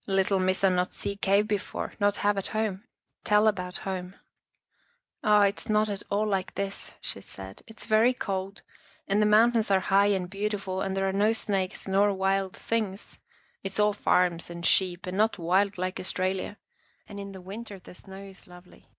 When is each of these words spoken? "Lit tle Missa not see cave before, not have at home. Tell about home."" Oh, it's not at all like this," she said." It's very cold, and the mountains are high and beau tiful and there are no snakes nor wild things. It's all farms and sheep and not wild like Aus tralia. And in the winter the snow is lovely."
"Lit 0.16 0.26
tle 0.26 0.38
Missa 0.38 0.68
not 0.68 0.92
see 0.92 1.16
cave 1.16 1.48
before, 1.48 1.94
not 1.98 2.16
have 2.16 2.36
at 2.36 2.48
home. 2.48 2.84
Tell 3.24 3.48
about 3.48 3.78
home."" 3.88 4.16
Oh, 5.24 5.40
it's 5.40 5.70
not 5.70 5.88
at 5.88 6.02
all 6.10 6.26
like 6.26 6.56
this," 6.56 6.92
she 7.00 7.22
said." 7.22 7.62
It's 7.66 7.86
very 7.86 8.12
cold, 8.12 8.60
and 9.06 9.22
the 9.22 9.24
mountains 9.24 9.70
are 9.70 9.80
high 9.80 10.08
and 10.08 10.28
beau 10.28 10.48
tiful 10.50 10.82
and 10.82 10.94
there 10.94 11.08
are 11.08 11.12
no 11.14 11.32
snakes 11.32 11.88
nor 11.88 12.12
wild 12.12 12.54
things. 12.54 13.18
It's 13.62 13.80
all 13.80 13.94
farms 13.94 14.50
and 14.50 14.66
sheep 14.66 15.06
and 15.06 15.16
not 15.16 15.38
wild 15.38 15.78
like 15.78 15.98
Aus 15.98 16.12
tralia. 16.12 16.58
And 17.08 17.18
in 17.18 17.32
the 17.32 17.40
winter 17.40 17.78
the 17.78 17.94
snow 17.94 18.24
is 18.24 18.46
lovely." 18.46 18.90